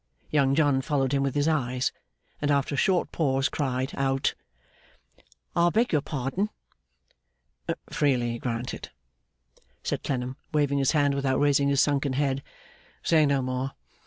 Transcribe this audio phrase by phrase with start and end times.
[0.31, 1.91] Young John followed him with his eyes,
[2.41, 4.33] and, after a short pause, cried out,
[5.55, 6.49] 'I beg your pardon!'
[7.91, 8.89] 'Freely granted,'
[9.83, 12.41] said Clennam, waving his hand without raising his sunken head.
[13.03, 13.73] 'Say no more.